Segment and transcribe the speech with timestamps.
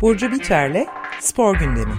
[0.00, 0.86] Burcu Biterle
[1.20, 1.92] Spor Gündemi.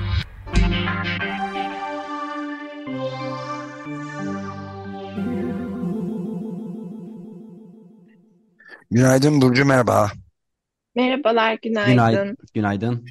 [8.92, 10.12] Günaydın Burcu merhaba.
[10.96, 11.92] Merhabalar, günaydın.
[11.92, 12.38] Günaydın.
[12.54, 13.06] Günaydın.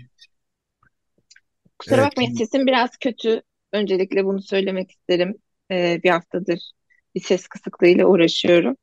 [1.78, 3.42] Kusura Evet, bakmayın sesim biraz kötü.
[3.72, 5.38] Öncelikle bunu söylemek isterim.
[5.70, 6.72] Ee, bir haftadır
[7.14, 8.76] bir ses kısıklığıyla uğraşıyorum.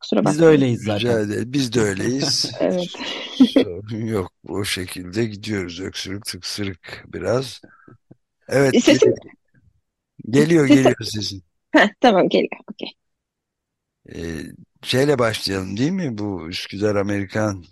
[0.00, 0.44] Kusura Biz de bakmayın.
[0.44, 1.20] öyleyiz rica zaten.
[1.20, 1.52] ederim.
[1.52, 2.52] Biz de öyleyiz.
[2.60, 2.90] Evet.
[3.38, 4.32] Sorun yok.
[4.48, 5.80] O şekilde gidiyoruz.
[5.80, 7.62] Öksürük tıksırık biraz.
[8.48, 9.14] Evet Sesim,
[10.30, 10.66] geliyor sesim.
[10.66, 11.42] geliyor sesin.
[11.72, 12.60] Heh, tamam geliyor.
[12.72, 12.92] Okey.
[14.14, 14.42] Ee,
[14.82, 16.18] şeyle başlayalım değil mi?
[16.18, 17.64] Bu Üsküdar Amerikan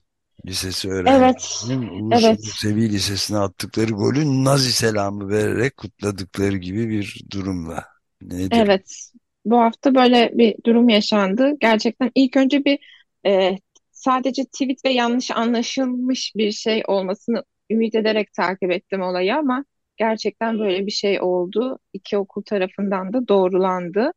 [0.47, 7.25] Lisesi Evet, öğrencilerinin Ulus evet, Sevi Lisesi'ne attıkları golü Nazi selamı vererek kutladıkları gibi bir
[7.33, 7.94] durumla.
[8.25, 8.49] Nedir?
[8.53, 9.11] evet.
[9.45, 11.53] Bu hafta böyle bir durum yaşandı.
[11.61, 12.79] Gerçekten ilk önce bir
[13.27, 13.59] e,
[13.93, 19.65] sadece tweet ve yanlış anlaşılmış bir şey olmasını ümit ederek takip ettim olayı ama
[19.97, 21.79] gerçekten böyle bir şey oldu.
[21.93, 24.13] İki okul tarafından da doğrulandı.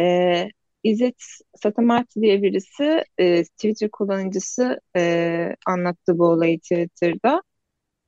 [0.00, 0.48] Ee,
[0.84, 1.16] İzzet
[1.62, 7.42] Satamarti diye birisi e, Twitter kullanıcısı e, anlattı bu olayı Twitter'da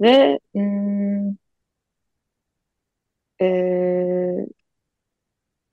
[0.01, 1.37] ve hmm,
[3.41, 4.47] e,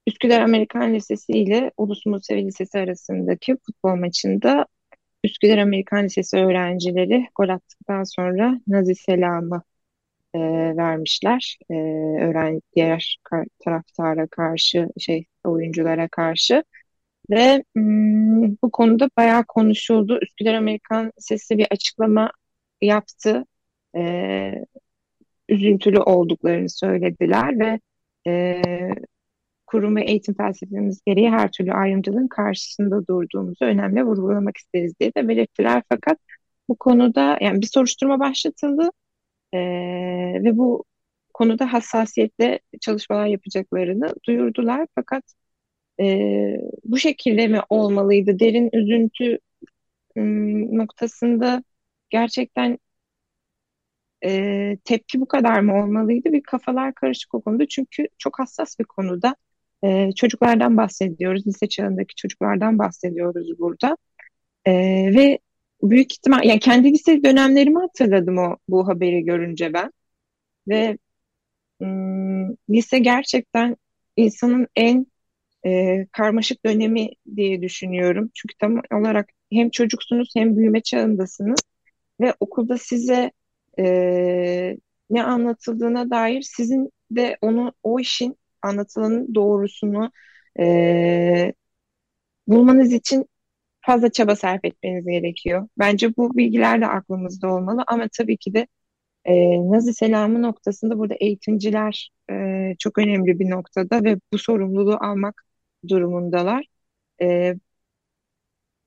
[0.08, 4.66] Üsküdar Amerikan Lisesi ile Ulus Musevi Lisesi arasındaki futbol maçında
[5.24, 9.64] Üsküdar Amerikan Lisesi öğrencileri gol attıktan sonra Nazi selamı
[10.36, 10.40] e,
[10.78, 11.58] vermişler.
[11.72, 11.76] E,
[12.22, 16.64] öğren diğer kar- taraftara karşı şey oyunculara karşı.
[17.30, 20.20] Ve mm, bu konuda bayağı konuşuldu.
[20.22, 22.32] Üsküdar Amerikan Sesi bir açıklama
[22.82, 23.46] yaptı.
[23.98, 24.66] Ee,
[25.50, 27.80] üzüntülü olduklarını söylediler ve
[28.28, 28.62] e,
[29.72, 35.28] kurum ve eğitim felsefemiz gereği her türlü ayrımcılığın karşısında durduğumuzu önemli vurgulamak isteriz diye de
[35.28, 35.84] belirttiler.
[35.90, 36.20] Fakat
[36.70, 38.90] bu konuda yani bir soruşturma başlatıldı
[39.54, 39.60] ee,
[40.44, 40.86] ve bu
[41.34, 44.88] konuda hassasiyetle çalışmalar yapacaklarını duyurdular.
[44.96, 45.24] Fakat
[46.02, 48.40] ee, bu şekilde mi olmalıydı?
[48.40, 49.40] Derin üzüntü
[50.78, 51.64] noktasında
[52.10, 52.78] gerçekten
[54.26, 56.32] e, tepki bu kadar mı olmalıydı?
[56.34, 57.68] Bir kafalar karışık o konuda.
[57.68, 59.36] Çünkü çok hassas bir konuda.
[59.84, 61.48] Ee, çocuklardan bahsediyoruz.
[61.48, 63.98] Lise çağındaki çocuklardan bahsediyoruz burada.
[64.66, 64.72] Ee,
[65.16, 65.40] ve
[65.84, 69.92] büyük ihtimal yani kendi lise dönemlerimi hatırladım o bu haberi görünce ben.
[70.68, 70.98] Ve
[71.82, 73.78] ım, lise gerçekten
[74.18, 75.08] insanın en
[75.66, 78.32] e, karmaşık dönemi diye düşünüyorum.
[78.34, 81.60] Çünkü tam olarak hem çocuksunuz hem büyüme çağındasınız
[82.22, 83.32] ve okulda size
[83.80, 84.78] e,
[85.10, 90.12] ne anlatıldığına dair sizin de onu o işin anlatılanın doğrusunu
[90.60, 91.54] e,
[92.48, 93.26] bulmanız için
[93.82, 95.68] fazla çaba sarf etmeniz gerekiyor.
[95.80, 98.68] Bence bu bilgiler de aklımızda olmalı ama tabii ki de
[99.26, 99.34] e,
[99.72, 102.36] Nazi selamı noktasında burada eğitimciler e,
[102.80, 105.44] çok önemli bir noktada ve bu sorumluluğu almak
[105.90, 106.66] durumundalar.
[107.22, 107.56] E,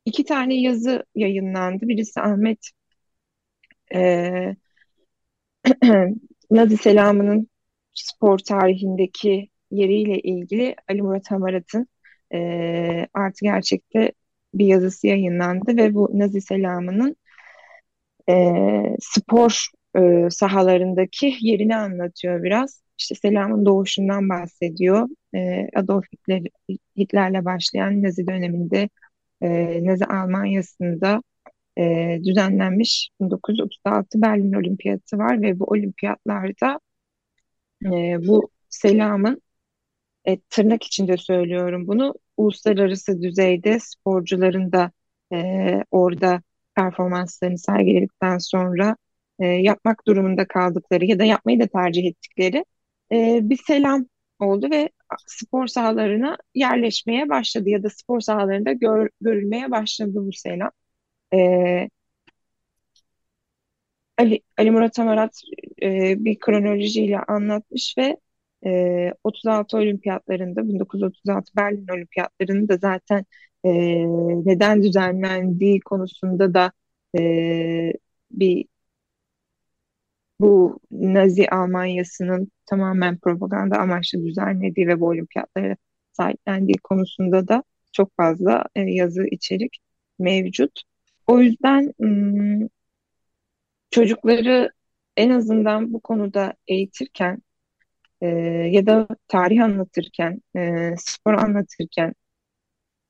[0.04, 1.88] iki tane yazı yayınlandı.
[1.88, 2.70] Birisi Ahmet
[3.94, 4.56] e,
[6.50, 7.48] Nazi selamının
[7.94, 11.88] spor tarihindeki yeriyle ilgili Ali Murat Hamarat'ın
[12.34, 14.12] e, artı gerçekte
[14.54, 17.16] bir yazısı yayınlandı ve bu Nazi selamının
[18.28, 18.34] e,
[19.00, 19.66] spor
[19.96, 22.82] e, sahalarındaki yerini anlatıyor biraz.
[22.98, 25.08] İşte selamın doğuşundan bahsediyor.
[25.34, 26.42] E, Adolf Hitler,
[26.98, 28.88] Hitler'le başlayan Nazi döneminde
[29.42, 29.48] e,
[29.86, 31.22] Nazi Almanya'sında
[31.78, 36.80] e, düzenlenmiş 1936 Berlin Olimpiyatı var ve bu olimpiyatlarda
[37.84, 37.88] e,
[38.26, 39.42] bu selamın
[40.28, 44.92] e, tırnak içinde söylüyorum bunu uluslararası düzeyde sporcuların da
[45.34, 46.42] e, orada
[46.76, 48.96] performanslarını sergiledikten sonra
[49.38, 52.64] e, yapmak durumunda kaldıkları ya da yapmayı da tercih ettikleri
[53.12, 54.06] e, bir selam
[54.40, 54.90] oldu ve
[55.26, 60.70] spor sahalarına yerleşmeye başladı ya da spor sahalarında gör- görülmeye başladı bu selam.
[61.34, 61.88] E,
[64.18, 65.40] Ali, Ali Murat Amarat
[65.82, 68.16] e, bir kronolojiyle anlatmış ve
[68.66, 73.24] e, 36 olimpiyatlarında 1936 Berlin olimpiyatlarında zaten
[73.64, 73.70] e,
[74.46, 76.72] neden düzenlendiği konusunda da
[77.18, 77.92] e,
[78.30, 78.66] bir
[80.40, 85.76] bu Nazi Almanyası'nın tamamen propaganda amaçlı düzenlediği ve bu olimpiyatlara
[86.12, 87.62] sahiplendiği konusunda da
[87.92, 89.78] çok fazla e, yazı içerik
[90.18, 90.82] mevcut.
[91.26, 91.92] O yüzden
[93.90, 94.70] çocukları
[95.16, 97.42] en azından bu konuda eğitirken
[98.24, 98.28] e,
[98.72, 102.14] ya da tarih anlatırken, e, spor anlatırken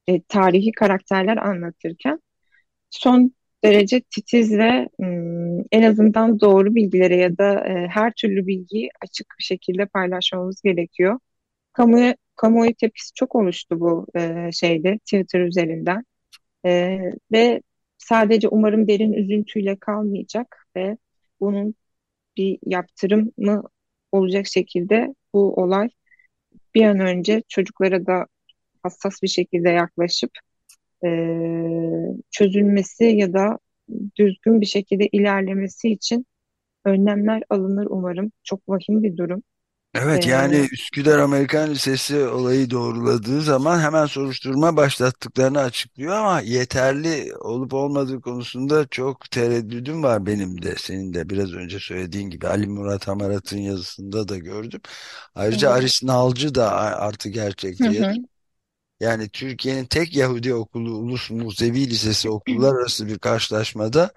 [0.09, 2.21] e, tarihi karakterler anlatırken
[2.91, 3.33] son
[3.65, 9.27] derece titiz ve m, en azından doğru bilgilere ya da e, her türlü bilgiyi açık
[9.39, 11.21] bir şekilde paylaşmamız gerekiyor.
[11.73, 16.05] Kamuoyu, kamuoyu tepkisi çok oluştu bu e, şeyde Twitter üzerinden
[16.67, 17.01] E,
[17.33, 17.63] ve
[17.99, 20.99] sadece umarım derin üzüntüyle kalmayacak ve
[21.41, 21.75] bunun
[22.37, 23.65] bir yaptırım mı
[24.15, 25.89] olacak şekilde bu olay
[26.75, 28.27] bir an önce çocuklara da
[28.83, 30.31] hassas bir şekilde yaklaşıp
[31.07, 31.09] e,
[32.31, 33.59] çözülmesi ya da
[34.19, 36.27] düzgün bir şekilde ilerlemesi için
[36.85, 38.33] önlemler alınır umarım.
[38.43, 39.43] Çok vahim bir durum.
[39.95, 47.37] Evet E, yani Üsküdar Amerikan Lisesi olayı doğruladığı zaman hemen soruşturma başlattıklarını açıklıyor ama yeterli
[47.37, 52.67] olup olmadığı konusunda çok tereddüdüm var benim de senin de biraz önce söylediğin gibi Ali
[52.67, 54.81] Murat Hamarat'ın yazısında da gördüm.
[55.35, 55.73] Ayrıca evet.
[55.73, 57.29] Aris Nalcı da artı
[57.81, 58.15] Hı gerçekte hı,
[59.01, 64.11] yani Türkiye'nin tek Yahudi okulu Ulus Musevi Lisesi okullar arası bir karşılaşmada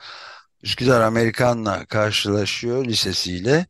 [0.63, 3.67] Üsküdar Amerikan'la karşılaşıyor lisesiyle.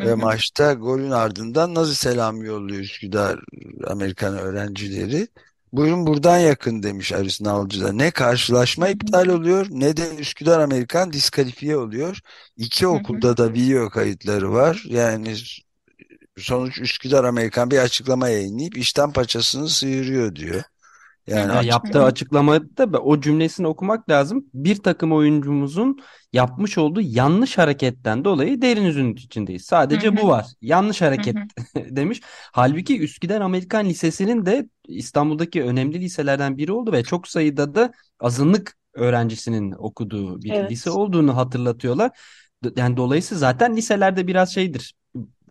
[0.00, 3.40] Ve maçta golün ardından Nazi selam yolluyor Üsküdar
[3.86, 5.28] Amerikan öğrencileri.
[5.72, 7.92] Buyurun buradan yakın demiş Aris Nalcı'da.
[7.92, 12.18] Ne karşılaşma iptal oluyor ne de Üsküdar Amerikan diskalifiye oluyor.
[12.56, 14.82] İki okulda da video kayıtları var.
[14.86, 15.36] Yani
[16.38, 20.62] sonuç Üsküdar Amerikan bir açıklama yayınlayıp işten paçasını sıyırıyor diyor.
[21.26, 24.46] Yani Ya yaptığı açıklamada da o cümlesini okumak lazım.
[24.54, 25.98] Bir takım oyuncumuzun
[26.32, 29.64] yapmış olduğu yanlış hareketten dolayı derin üzüntü içindeyiz.
[29.64, 30.46] Sadece bu var.
[30.60, 31.36] Yanlış hareket
[31.76, 32.20] demiş.
[32.52, 38.76] Halbuki Üsküdar Amerikan Lisesi'nin de İstanbul'daki önemli liselerden biri oldu ve çok sayıda da azınlık
[38.94, 40.98] öğrencisinin okuduğu bir lise evet.
[40.98, 42.10] olduğunu hatırlatıyorlar.
[42.76, 44.94] Yani dolayısıyla zaten liselerde biraz şeydir.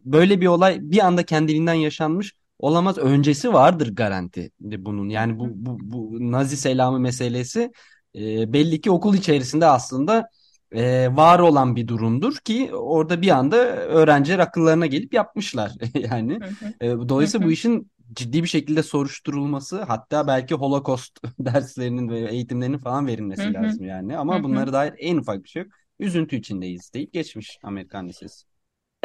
[0.05, 2.97] Böyle bir olay bir anda kendiliğinden yaşanmış olamaz.
[2.97, 5.09] Öncesi vardır garanti bunun.
[5.09, 7.71] Yani bu, bu, bu Nazi selamı meselesi
[8.15, 10.29] e, belli ki okul içerisinde aslında
[10.71, 15.71] e, var olan bir durumdur ki orada bir anda öğrenciler akıllarına gelip yapmışlar.
[15.95, 16.39] Yani
[16.81, 23.07] e, dolayısıyla bu işin ciddi bir şekilde soruşturulması hatta belki Holocaust derslerinin ve eğitimlerinin falan
[23.07, 24.17] verilmesi lazım yani.
[24.17, 25.71] Ama bunlara dair en ufak bir şey yok.
[25.99, 28.45] Üzüntü içindeyiz deyip geçmiş Amerikan Lisesi.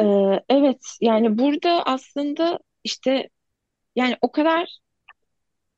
[0.01, 0.05] Ee,
[0.49, 3.29] evet yani burada aslında işte
[3.99, 4.79] yani o kadar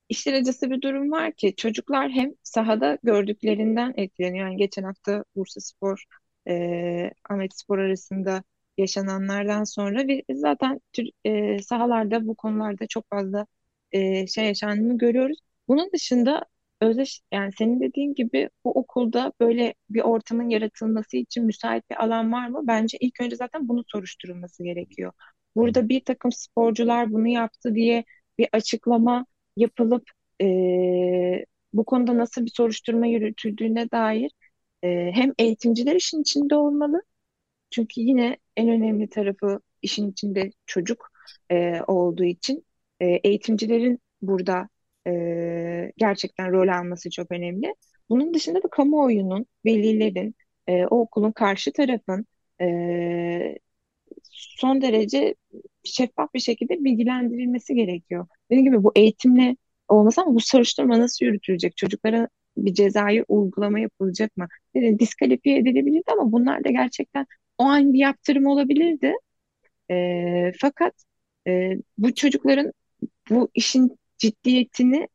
[0.10, 4.46] İşler acısı bir durum var ki çocuklar hem sahada gördüklerinden etkileniyor.
[4.48, 6.04] Yani geçen hafta Bursaspor,
[6.48, 8.44] e, Ahmetspor arasında
[8.78, 10.82] yaşananlardan sonra ve zaten
[11.26, 13.46] e, sahalarda bu konularda çok fazla
[13.92, 15.38] e, şey yaşandığını görüyoruz.
[15.68, 16.46] Bunun dışında
[16.82, 22.32] özdeş yani senin dediğin gibi bu okulda böyle bir ortamın yaratılması için müsait bir alan
[22.34, 22.62] var mı?
[22.68, 25.12] Bence ilk önce zaten bunu soruşturulması gerekiyor.
[25.56, 28.04] Burada bir takım sporcular bunu yaptı diye
[28.38, 29.26] bir açıklama
[29.58, 30.04] yapılıp
[30.42, 34.32] e, bu konuda nasıl bir soruşturma yürütüldüğüne dair
[34.84, 37.02] e, hem eğitimciler işin içinde olmalı.
[37.72, 41.12] Çünkü yine en önemli tarafı işin içinde çocuk
[41.52, 42.66] e, olduğu için
[43.00, 44.70] e, eğitimcilerin burada
[45.08, 47.76] e, gerçekten rol alması çok önemli.
[48.10, 50.36] Bunun dışında da kamuoyunun, velilerin,
[50.68, 52.26] e, o okulun karşı tarafın
[52.62, 53.58] e,
[54.58, 55.36] son derece
[55.84, 58.28] şeffaf bir şekilde bilgilendirilmesi gerekiyor.
[58.52, 59.56] Dediğim gibi bu eğitimle
[59.88, 61.78] olmasa ama bu soruşturma nasıl yürütülecek?
[61.78, 64.48] Çocuklara bir cezai uygulama yapılacak mı?
[64.76, 67.26] Dedi, diskalifiye edilebilirdi ama bunlar da gerçekten
[67.58, 69.14] o an bir yaptırım olabilirdi.
[69.92, 70.94] Ee, fakat
[71.48, 72.74] e, bu çocukların
[73.30, 75.08] bu işin ciddiyetini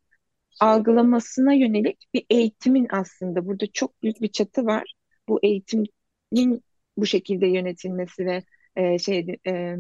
[0.61, 4.95] algılamasına yönelik bir eğitimin aslında burada çok büyük bir çatı var.
[5.29, 6.63] Bu eğitimin
[6.97, 8.43] bu şekilde yönetilmesi ve
[8.77, 9.77] e, şey e,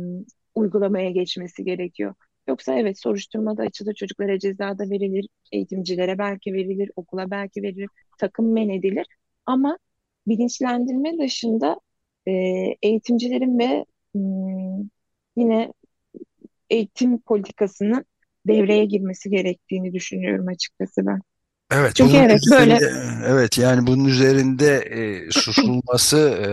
[0.54, 2.14] uygulamaya geçmesi gerekiyor.
[2.48, 7.88] Yoksa evet soruşturmada açılır, çocuklara ceza da verilir, eğitimcilere belki verilir, okula belki verilir,
[8.18, 9.06] takım men edilir.
[9.46, 9.78] Ama
[10.26, 11.80] bilinçlendirme dışında
[12.26, 12.32] e,
[12.82, 13.84] eğitimcilerin ve
[14.14, 14.88] hmm,
[15.36, 15.72] yine
[16.70, 18.04] eğitim politikasının
[18.46, 21.20] devreye girmesi gerektiğini düşünüyorum açıkçası ben.
[21.72, 22.90] Evet, Çünkü evet böyle üzerinde,
[23.28, 26.46] evet yani bunun üzerinde e, susulması, e,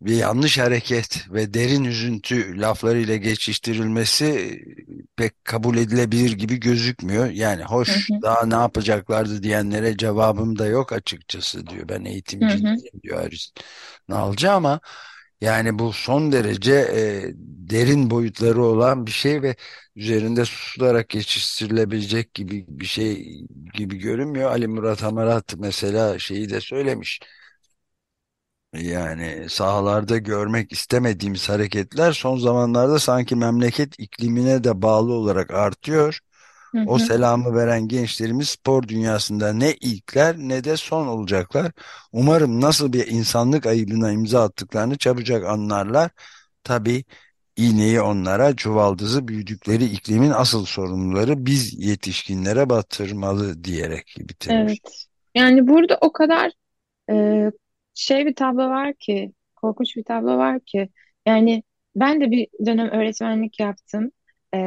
[0.00, 4.58] bir yanlış hareket ve derin üzüntü laflarıyla geçiştirilmesi
[5.16, 7.26] pek kabul edilebilir gibi gözükmüyor.
[7.30, 11.88] Yani Hı hoş hı, daha ne yapacaklardı diyenlere cevabım da yok açıkçası diyor.
[11.88, 12.04] Ben
[12.42, 13.52] hı eğitimci hı, diyor Haris
[14.08, 14.80] Nalcı ama
[15.40, 17.22] yani bu son derece e,
[17.70, 19.56] derin boyutları olan bir şey ve
[19.96, 23.38] üzerinde susularak geçiştirilebilecek gibi bir şey
[23.74, 24.50] gibi görünmüyor.
[24.50, 27.20] Ali Murat Hamarat mesela şeyi de söylemiş.
[28.80, 36.20] Yani sahalarda görmek istemediğimiz hareketler son zamanlarda sanki memleket iklimine de bağlı olarak artıyor.
[36.74, 41.72] Hı O selamı veren gençlerimiz spor dünyasında ne ilkler ne de son olacaklar.
[42.12, 46.10] Umarım nasıl bir insanlık ayıbına imza attıklarını çabucak anlarlar.
[46.64, 47.04] Tabii
[47.56, 54.78] iğneyi onlara, çuvaldızı büyüdükleri iklimin asıl sorumluları biz yetişkinlere batırmalı diyerek bitirmiş.
[54.84, 55.06] Evet.
[55.34, 56.52] Yani burada o kadar
[57.10, 57.14] e,
[57.96, 60.88] şey bir tablo var ki, korkunç bir tablo var ki.
[61.26, 61.62] Yani
[61.96, 64.10] ben de bir dönem öğretmenlik yaptım.
[64.54, 64.58] E,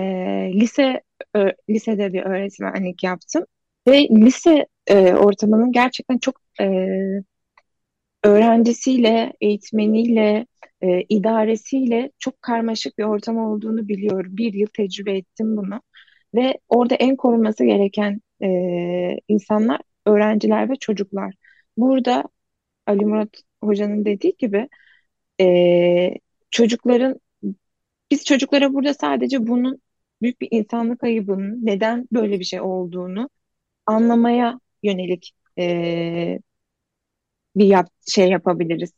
[0.53, 1.01] lise
[1.35, 3.45] ö- lisede bir öğretmenlik yaptım
[3.87, 6.65] ve lise e, ortamının gerçekten çok e,
[8.23, 10.45] öğrencisiyle, eğitmeniyle,
[10.81, 14.37] e, idaresiyle çok karmaşık bir ortam olduğunu biliyorum.
[14.37, 15.81] Bir yıl tecrübe ettim bunu.
[16.35, 18.47] Ve orada en korunması gereken e,
[19.27, 21.33] insanlar öğrenciler ve çocuklar.
[21.77, 22.23] Burada
[22.89, 23.29] Ali Murat
[23.63, 24.69] Hoca'nın dediği gibi
[25.41, 26.15] e,
[26.51, 27.19] çocukların
[28.11, 29.81] biz çocuklara burada sadece bunun
[30.21, 33.29] büyük bir insanlık ayıbının neden böyle bir şey olduğunu
[33.85, 36.39] anlamaya yönelik e,
[37.55, 38.91] bir yap, şey yapabiliriz.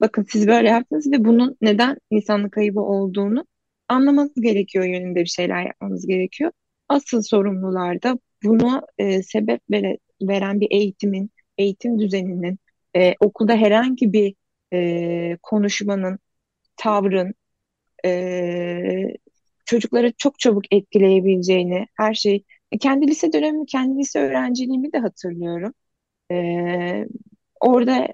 [0.00, 3.46] Bakın siz böyle yaptınız ve bunun neden insanlık kaybı olduğunu
[3.88, 6.52] anlamanız gerekiyor yönünde bir şeyler yapmanız gerekiyor.
[6.88, 12.58] Asıl sorumlular da buna e, sebep vere- veren bir eğitimin, eğitim düzeninin,
[12.96, 14.34] e, okulda herhangi bir
[14.72, 16.18] e, konuşmanın,
[16.76, 17.34] tavrın
[18.04, 19.16] e,
[19.66, 22.44] çocukları çok çabuk etkileyebileceğini, her şey.
[22.72, 25.74] E, kendi lise dönemimi, kendi lise öğrenciliğimi de hatırlıyorum.
[26.32, 27.06] E,
[27.60, 28.08] orada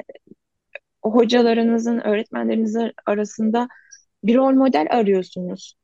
[1.02, 3.68] hocalarınızın, öğretmenlerinizin arasında
[4.24, 5.74] bir rol model arıyorsunuz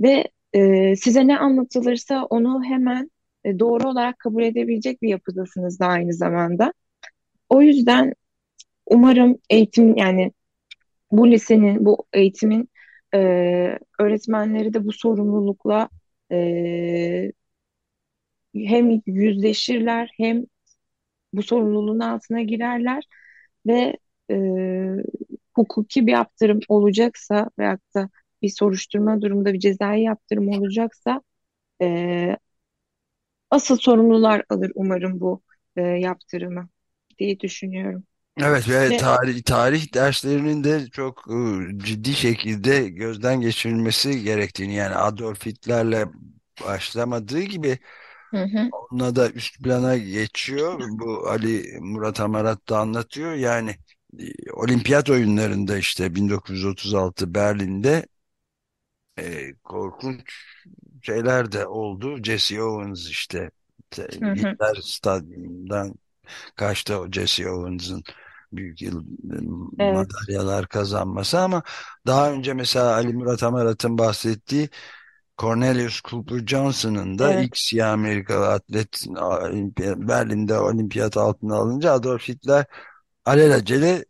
[0.00, 3.10] ve e, size ne anlatılırsa onu hemen
[3.44, 6.72] e, doğru olarak kabul edebilecek bir yapıdasınız da aynı zamanda.
[7.48, 8.14] O yüzden
[8.90, 10.32] umarım eğitim yani
[11.12, 12.70] bu lisenin, bu eğitimin
[13.14, 13.18] e,
[14.00, 15.88] öğretmenleri de bu sorumlulukla
[16.32, 17.32] e,
[18.54, 20.44] hem yüzleşirler hem
[21.34, 23.04] bu sorumluluğun altına girerler
[23.66, 23.98] ve
[24.30, 24.36] e,
[25.54, 28.10] hukuki bir yaptırım olacaksa veyahut da
[28.42, 31.22] bir soruşturma durumunda bir cezai yaptırım olacaksa
[31.82, 32.36] e,
[33.50, 35.42] asıl sorumlular alır umarım bu
[35.76, 36.68] e, yaptırımı
[37.18, 38.04] diye düşünüyorum.
[38.38, 44.94] Evet ve Ve tarih, tarih derslerinin de çok e, ciddi şekilde gözden geçirilmesi gerektiğini yani
[44.94, 46.06] Adolf Hitler'le
[46.60, 47.78] başlamadığı gibi
[48.32, 50.78] hı hı, onunla da üst plana geçiyor.
[50.80, 53.34] Bu Ali Murat Amarat da anlatıyor.
[53.34, 53.76] Yani
[54.18, 58.06] e, olimpiyat oyunlarında işte 1936 Berlin'de
[59.18, 60.54] e, korkunç
[61.02, 62.22] şeyler de oldu.
[62.24, 63.50] Jesse Owens işte
[63.90, 65.94] te- hı hı, Hitler stadyumundan
[66.56, 68.04] kaçtı o Jesse Owens'ın
[68.52, 69.04] büyük yıl
[69.80, 71.62] evet, madalyalar kazanması ama
[72.06, 74.68] daha önce mesela Ali Murat Amarat'ın bahsettiği
[75.38, 79.04] Cornelius Cooper Johnson'ın da ilk evet, siyah Amerikalı atlet
[79.78, 82.66] Berlin'de olimpiyat altına alınca Adolf Hitler
[83.24, 84.04] alelacele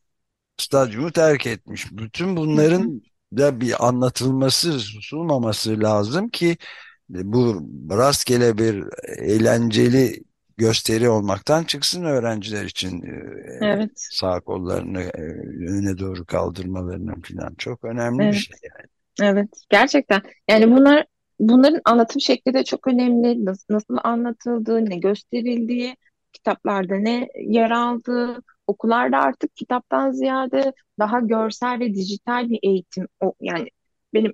[0.59, 1.87] stadyumu terk etmiş.
[1.92, 3.02] Bütün bunların
[3.37, 6.57] da bir anlatılması, susulmaması lazım ki
[7.09, 8.85] bu rastgele bir
[9.18, 10.25] eğlenceli
[10.58, 13.14] gösteri olmaktan çıksın öğrenciler için e,
[13.60, 15.22] evet, sağ kollarını e,
[15.68, 18.34] önüne doğru kaldırmalarının falan çok önemli bir evet.
[18.34, 18.56] şey.
[19.22, 20.22] Evet, gerçekten.
[20.48, 21.06] Yani bunlar
[21.40, 23.44] bunların anlatım şekli de çok önemli.
[23.44, 25.96] Nasıl, nasıl anlatıldığı, ne gösterildiği,
[26.32, 33.08] kitaplarda ne yer aldığı, okullarda artık kitaptan ziyade daha görsel ve dijital bir eğitim.
[33.20, 33.68] O, yani
[34.14, 34.32] benim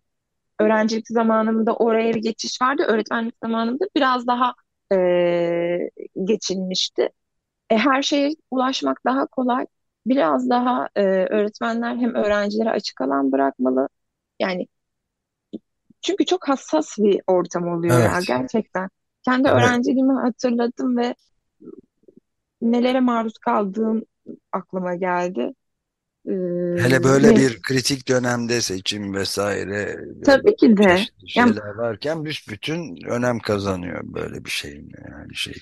[0.61, 2.83] öğrencilik zamanımda oraya bir geçiş vardı.
[2.89, 4.55] Öğretmenlik zamanımda biraz daha
[4.93, 5.91] eee,
[6.25, 7.09] geçilmişti.
[7.71, 9.67] E, her şeye ulaşmak daha kolay.
[10.07, 13.89] Biraz daha e, öğretmenler hem öğrencilere açık alan bırakmalı.
[14.41, 14.69] Yani
[16.03, 18.25] çünkü çok hassas bir ortam oluyor ya Evet.
[18.27, 18.89] gerçekten.
[19.25, 19.49] Kendi Evet.
[19.49, 21.15] öğrenciliğimi hatırladım ve
[22.61, 24.03] nelere maruz kaldığım
[24.53, 25.55] aklıma geldi.
[26.27, 26.33] Ee,
[26.75, 32.25] Hele böyle ne, bir kritik dönemde seçim vesaire tabii ki de çeşitli yani, şeyler varken
[32.25, 35.55] büsbütün önem kazanıyor böyle bir şey yani şey.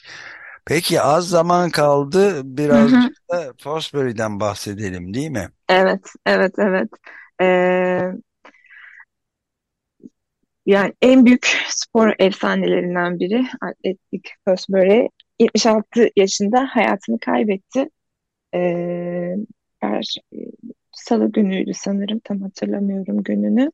[0.66, 5.50] Peki az zaman kaldı hı birazcık hı, da Fosbury'den bahsedelim değil mi?
[5.68, 6.88] evet, evet, evet.
[7.40, 8.12] Ee,
[10.66, 15.08] yani en büyük spor efsanelerinden biri Atletik Fosbury
[15.40, 17.88] 76 yaşında hayatını kaybetti.
[18.54, 19.36] Ee,
[19.82, 20.04] her
[20.92, 23.72] Salı günüydü sanırım tam hatırlamıyorum gününü.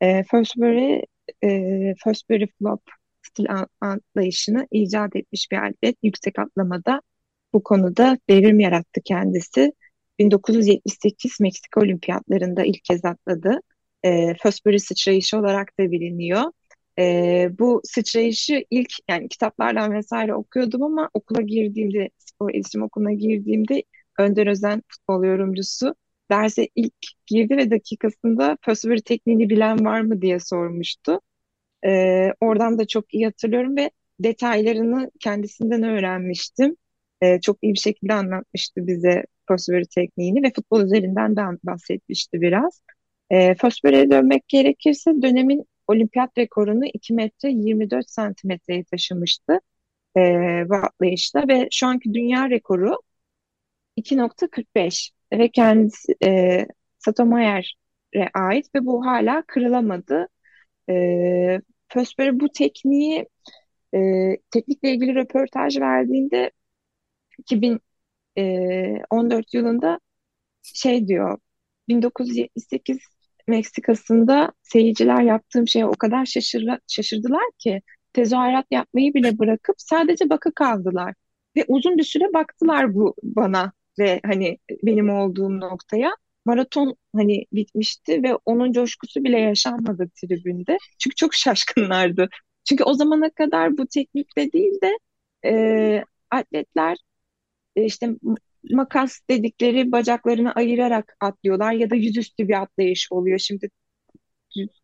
[0.00, 1.02] E, Fosbury,
[1.44, 2.82] e, Fosbury Flop
[3.22, 3.46] stil
[3.80, 5.96] atlayışını icat etmiş bir atlet.
[6.02, 7.02] Yüksek atlamada
[7.52, 9.72] bu konuda devrim yarattı kendisi.
[10.18, 13.60] 1978 Meksika Olimpiyatlarında ilk kez atladı.
[14.04, 16.42] E, Fosbury sıçrayışı olarak da biliniyor.
[16.98, 23.82] E, bu sıçrayışı ilk yani kitaplardan vesaire okuyordum ama okula girdiğimde spor iletişim okuluna girdiğimde
[24.18, 25.94] Önder Özen futbol yorumcusu
[26.30, 26.94] derse ilk
[27.26, 31.20] girdi ve dakikasında Pösvür tekniğini bilen var mı diye sormuştu.
[31.86, 36.76] Ee, oradan da çok iyi hatırlıyorum ve detaylarını kendisinden öğrenmiştim.
[37.22, 42.82] Ee, çok iyi bir şekilde anlatmıştı bize Pösvür tekniğini ve futbol üzerinden de bahsetmişti biraz.
[43.30, 49.60] Ee, Fosbury'e dönmek gerekirse dönemin olimpiyat rekorunu 2 metre 24 santimetreye taşımıştı
[50.16, 50.20] e,
[50.68, 52.96] bu atlayışla ve şu anki dünya rekoru
[53.96, 56.66] 2.45 ve kendisi e,
[56.98, 60.28] Satomayer'e ait ve bu hala kırılamadı.
[60.90, 63.28] E, Fösber'e bu tekniği
[63.94, 63.98] e,
[64.50, 66.50] teknikle ilgili röportaj verdiğinde
[67.38, 70.00] 2014 yılında
[70.62, 71.38] şey diyor
[71.88, 72.98] 1978
[73.48, 80.54] Meksika'sında seyirciler yaptığım şeye o kadar şaşırla, şaşırdılar ki tezahürat yapmayı bile bırakıp sadece bakı
[80.54, 81.14] kaldılar.
[81.56, 86.16] Ve uzun bir süre baktılar bu bana ve hani benim olduğum noktaya.
[86.44, 90.78] Maraton hani bitmişti ve onun coşkusu bile yaşanmadı tribünde.
[90.98, 92.28] Çünkü çok şaşkınlardı.
[92.68, 94.98] Çünkü o zamana kadar bu teknikle değil de
[95.44, 96.96] e, atletler
[97.76, 98.10] e, işte
[98.70, 103.38] makas dedikleri bacaklarını ayırarak atlıyorlar ya da yüzüstü bir atlayış oluyor.
[103.38, 103.70] Şimdi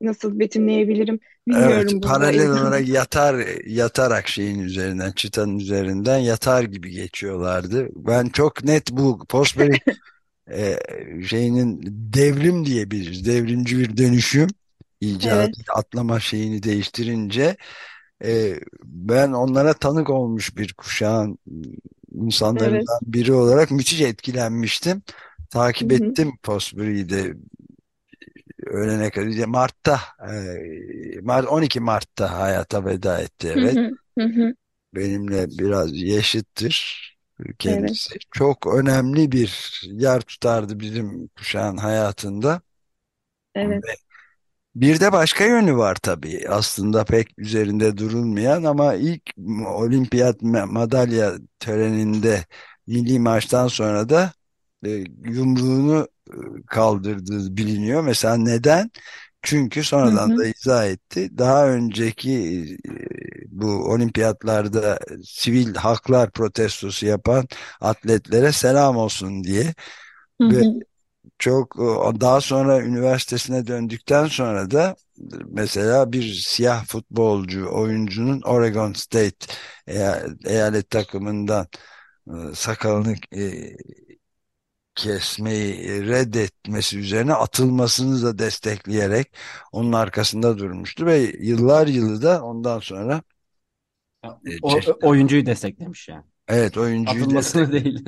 [0.01, 7.89] nasıl betimleyebilirim bilmiyorum Evet, paralel olarak yatar yatarak şeyin üzerinden, çıtanın üzerinden yatar gibi geçiyorlardı.
[7.97, 9.79] Ben çok net bu Postbury
[10.51, 10.79] e,
[11.27, 11.81] şeyinin
[12.15, 13.27] devrim diyebiliriz.
[13.27, 14.49] Devrimci bir dönüşüm
[15.01, 17.57] icat Evet, atlama şeyini değiştirince
[18.25, 21.39] e, ben onlara tanık olmuş bir kuşağın
[22.59, 22.85] evet.
[22.85, 25.03] insanlarından biri olarak müthiş etkilenmiştim.
[25.81, 27.35] Hı Takip hı, ettim Postbury'yi de
[28.67, 29.47] öğlene kadar.
[29.47, 33.79] Mart'ta e, Mart 12 Mart'ta hayata veda etti evet.
[33.81, 34.55] hı, hı hı.
[34.95, 35.93] Benimle biraz
[37.65, 38.15] Evet, kendisi.
[38.31, 42.63] Çok önemli bir yer tutardı bizim kuşağın hayatında.
[43.55, 43.85] evet.
[44.75, 46.49] Bir de başka yönü var tabii.
[46.49, 49.23] Aslında pek üzerinde durulmayan ama ilk
[49.67, 52.45] olimpiyat ma- madalya töreninde
[52.87, 54.33] milli maçtan sonra da
[54.87, 56.35] e, yumruğunu e,
[56.67, 58.03] kaldırdığı biliniyor.
[58.05, 58.91] Mesela neden?
[59.43, 61.39] Çünkü Hı sonradan hı, da izah etti.
[61.39, 62.33] Daha önceki
[62.89, 62.91] e,
[63.51, 67.49] bu olimpiyatlarda sivil haklar protestosu yapan
[67.81, 69.75] atletlere selam olsun diye
[70.41, 70.83] hı ve hı.
[71.39, 74.97] çok e, daha sonra üniversitesine döndükten sonra da
[75.47, 79.47] mesela bir siyah futbolcu oyuncunun Oregon State
[79.89, 81.67] eya- eyalet takımından
[82.55, 83.15] sakalını
[84.95, 89.37] kesmeyi reddetmesi üzerine atılmasını da destekleyerek
[89.73, 93.23] onun arkasında durmuştu ve yıllar yılı da ondan sonra
[94.45, 96.25] e, O, oyuncuyu desteklemiş yani.
[96.49, 98.05] evet oyuncuyu Atılmasını değil.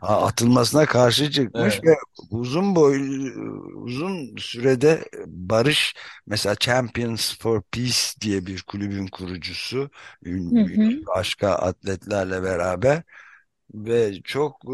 [0.00, 1.84] Ha, atılmasına karşı çıkmış Evet.
[1.84, 1.96] ve
[2.30, 3.32] uzun boylu
[3.82, 5.94] uzun sürede barış
[6.26, 9.90] mesela Champions for Peace diye bir kulübün kurucusu
[10.50, 11.06] Hı hı.
[11.16, 13.02] başka atletlerle beraber
[13.74, 14.64] ve çok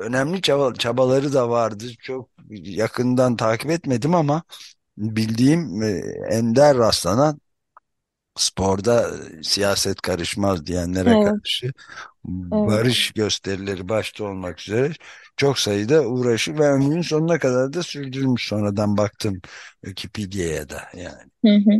[0.00, 1.84] önemli çaba- çabaları da vardı.
[2.02, 4.42] Çok yakından takip etmedim ama
[4.98, 5.82] bildiğim
[6.30, 7.40] ender rastlanan
[8.36, 9.10] sporda
[9.42, 11.72] siyaset karışmaz diyenlere Evet, karşı
[12.52, 12.84] evet.
[12.84, 14.92] barış gösterileri başta olmak üzere
[15.36, 19.40] çok sayıda uğraşı ve ömrünün sonuna kadar da sürdürmüş sonradan baktım
[19.84, 21.30] Wikipedia'ya da yani.
[21.44, 21.70] Hı hı.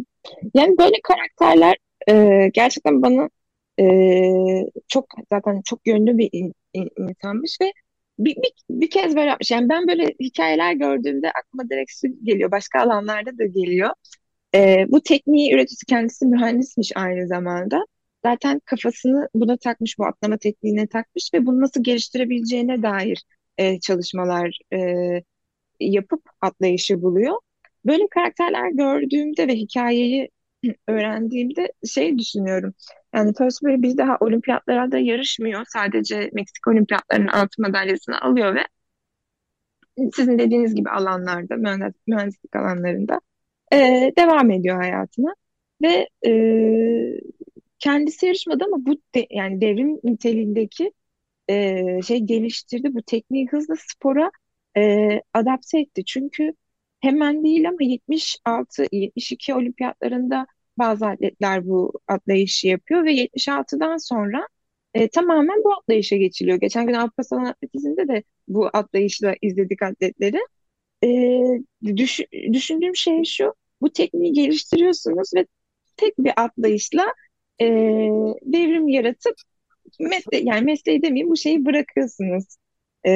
[0.55, 1.77] Yani böyle karakterler
[2.11, 3.31] e, gerçekten bana
[3.81, 3.85] e,
[4.89, 7.73] çok zaten çok yönlü bir in- in- insanmış ve
[8.19, 9.51] bir, bir, bir kez böyle yapmış.
[9.51, 12.51] Yani ben böyle hikayeler gördüğümde aklıma direkt şu geliyor.
[12.51, 13.91] Başka alanlarda da geliyor.
[14.55, 17.87] E, bu tekniği üreticisi kendisi mühendismiş aynı zamanda.
[18.25, 23.25] Zaten kafasını buna takmış, bu atlama tekniğine takmış ve bunu nasıl geliştirebileceğine dair
[23.59, 24.79] e, çalışmalar e,
[25.81, 27.35] yapıp atlayışı buluyor.
[27.87, 30.31] Böyle karakterler gördüğümde ve hikayeyi
[30.89, 32.75] öğrendiğimde şey düşünüyorum.
[33.17, 35.65] Yani Pillsbury bir daha olimpiyatlarda yarışmıyor.
[35.69, 38.61] Sadece Meksika olimpiyatlarının altın madalyasını alıyor ve
[40.15, 43.21] sizin dediğiniz gibi alanlarda, mühendis- mühendislik alanlarında
[43.73, 43.77] e,
[44.19, 45.35] devam ediyor hayatına.
[45.83, 46.31] Ve e,
[47.79, 50.93] kendisi yarışmadı ama bu de- yani devrim niteliğindeki
[51.51, 52.95] e, şey geliştirdi.
[52.95, 54.31] Bu tekniği hızla spora
[54.79, 56.05] e, adapte etti.
[56.05, 56.55] Çünkü
[57.01, 60.47] hemen değil ama 76-72 olimpiyatlarında
[60.79, 64.49] bazı atletler bu atlayışı yapıyor ve 76'dan sonra
[64.95, 66.59] e, tamamen bu atlayışa geçiliyor.
[66.61, 70.39] Geçen gün Avrupa Salon Atletizm'de de bu atlayışla izledik atletleri.
[71.05, 71.09] E,
[71.97, 72.21] düş-
[72.53, 75.47] düşündüğüm şey şu, bu tekniği geliştiriyorsunuz ve
[75.97, 77.15] tek bir atlayışla
[77.61, 77.67] e,
[78.43, 79.35] devrim yaratıp
[80.01, 82.45] mesle yani mesleği demeyeyim bu şeyi bırakıyorsunuz.
[83.07, 83.11] E,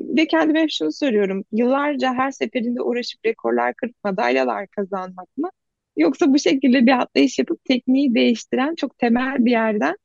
[0.00, 1.44] ve kendime şunu soruyorum.
[1.52, 5.50] Yıllarca her seferinde uğraşıp rekorlar kırıp madalyalar kazanmak mı?
[5.96, 9.96] Yoksa bu şekilde bir atlayış yapıp tekniği değiştiren çok temel bir yerden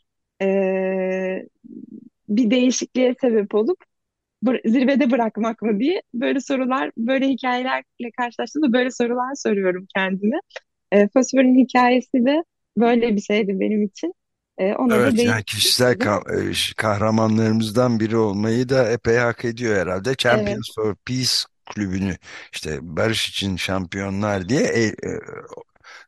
[0.41, 1.45] e,
[2.29, 3.77] bir değişikliğe sebep olup
[4.65, 10.37] zirvede bırakmak mı diye böyle sorular, böyle hikayelerle karşılaştığımda böyle sorular soruyorum kendime.
[10.91, 12.43] E, Fosfor'un hikayesi de
[12.77, 14.13] böyle bir şeydi benim için.
[14.57, 15.93] E, ona da Evet değinmek yani kişisel istedim.
[15.93, 20.15] ka- ş- kahramanlarımızdan biri olmayı da epey hak ediyor herhalde.
[20.29, 21.29] Evet, Champions for Peace
[21.65, 22.17] kulübünü
[22.53, 24.93] işte barış için şampiyonlar diye e, e,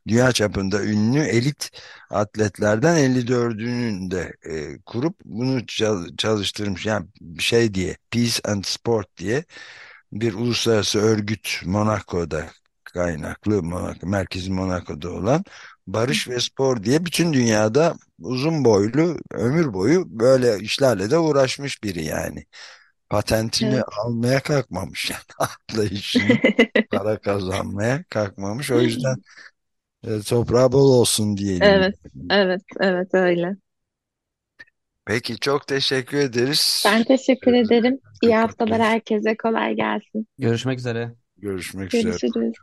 [0.08, 1.70] dünya çapında ünlü elit
[2.10, 6.86] atletlerden 54'ünün de e, kurup bunu çal- çalıştırmış.
[6.86, 7.06] Yani
[7.38, 9.44] şey diye Peace and Sport diye
[10.12, 12.46] bir uluslararası örgüt Monaco'da
[12.84, 15.44] kaynaklı Monaco, merkezi Monaco'da olan
[15.86, 22.04] Barış ve Spor diye bütün dünyada uzun boylu ömür boyu böyle işlerle de uğraşmış biri
[22.04, 22.46] yani.
[23.10, 23.84] Patentini evet.
[23.98, 26.38] almaya kalkmamış yani atlayışını
[26.90, 28.70] para kazanmaya kalkmamış.
[28.70, 29.16] O yüzden
[30.28, 31.86] toprağı bol olsun diyelim.
[31.86, 31.94] Evet,
[32.30, 33.56] evet, evet öyle.
[35.04, 36.84] Peki çok teşekkür ederiz.
[36.84, 38.00] Ben teşekkür ederim.
[38.20, 39.36] İyi haftalar herkese.
[39.36, 40.26] Kolay gelsin.
[40.38, 41.14] Görüşmek üzere.
[41.36, 42.18] Görüşmek üzere.
[42.22, 42.54] Görüşürüz.